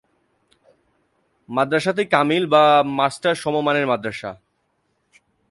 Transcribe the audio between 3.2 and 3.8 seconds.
সমমান